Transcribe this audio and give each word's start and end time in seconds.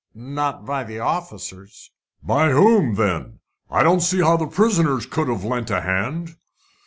"Not 0.15 0.65
by 0.65 0.83
the 0.83 0.97
officers." 0.97 1.91
"By 2.23 2.49
whom 2.49 2.95
then? 2.95 3.37
I 3.69 3.83
don't 3.83 3.99
see 4.01 4.21
how 4.21 4.35
the 4.35 4.47
prisoners 4.47 5.05
could 5.05 5.27
have 5.27 5.43
lent 5.45 5.69
a 5.69 5.81
hand." 5.81 6.37